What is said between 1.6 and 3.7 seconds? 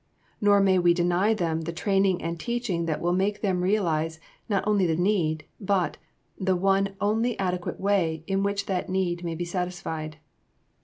the training and teaching that will make them